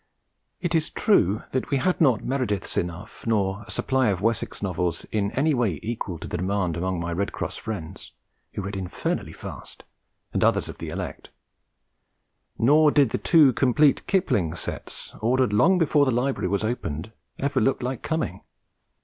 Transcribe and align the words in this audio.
It 0.59 0.73
is 0.73 0.89
true 0.89 1.43
that 1.51 1.69
we 1.69 1.77
had 1.77 2.01
not 2.01 2.23
Merediths 2.25 2.75
enough, 2.75 3.23
nor 3.27 3.63
a 3.67 3.69
supply 3.69 4.07
of 4.07 4.19
Wessex 4.19 4.63
Novels 4.63 5.05
in 5.11 5.29
any 5.33 5.53
way 5.53 5.79
equal 5.83 6.17
to 6.17 6.27
the 6.27 6.37
demand 6.37 6.75
among 6.75 6.99
my 6.99 7.13
Red 7.13 7.31
Cross 7.31 7.57
friends 7.57 8.11
(who 8.55 8.63
read 8.63 8.75
infernally 8.75 9.31
fast) 9.31 9.83
and 10.33 10.43
others 10.43 10.67
of 10.67 10.79
the 10.79 10.89
elect; 10.89 11.29
nor 12.57 12.89
did 12.89 13.11
the 13.11 13.19
two 13.19 13.53
complete 13.53 14.07
Kipling 14.07 14.55
sets, 14.55 15.13
ordered 15.21 15.53
long 15.53 15.77
before 15.77 16.05
the 16.05 16.09
library 16.09 16.47
was 16.47 16.63
opened, 16.63 17.11
ever 17.37 17.61
look 17.61 17.83
like 17.83 18.01
coming. 18.01 18.41